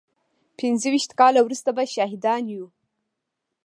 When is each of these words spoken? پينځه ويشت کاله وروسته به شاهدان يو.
پينځه 0.57 0.87
ويشت 0.91 1.11
کاله 1.19 1.39
وروسته 1.43 1.69
به 1.75 1.83
شاهدان 1.93 2.43
يو. 2.53 2.65